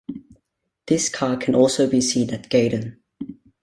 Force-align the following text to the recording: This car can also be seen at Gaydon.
This 0.87 1.09
car 1.09 1.37
can 1.37 1.53
also 1.53 1.87
be 1.87 2.01
seen 2.01 2.31
at 2.33 2.49
Gaydon. 2.49 2.99